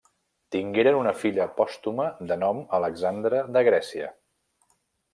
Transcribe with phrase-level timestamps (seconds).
[0.53, 4.13] Tingueren una filla pòstuma de nom Alexandra de Grècia.